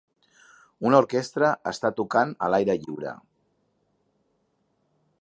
Una 0.89 1.01
orquestra 1.03 1.51
està 1.73 1.93
tocant 2.01 2.33
a 2.47 2.51
l'aire 2.55 2.79
lliure. 2.87 3.15